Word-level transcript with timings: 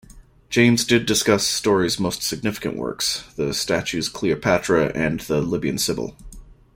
James 0.49 0.83
did 0.83 1.05
discuss 1.05 1.45
Story's 1.45 1.99
most 1.99 2.23
significant 2.23 2.75
works, 2.75 3.21
the 3.35 3.53
statues 3.53 4.09
"Cleopatra" 4.09 4.91
and 4.95 5.19
the 5.19 5.41
"Libyan 5.41 5.77
Sybil". 5.77 6.17